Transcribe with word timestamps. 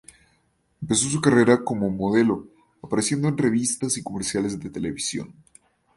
Empezó 0.81 1.07
su 1.09 1.21
carrera 1.21 1.63
como 1.63 1.91
modelo, 1.91 2.47
apareciendo 2.81 3.27
en 3.27 3.37
revistas 3.37 3.97
y 3.97 4.03
comerciales 4.03 4.57
de 4.59 4.71
televisión. 4.71 5.35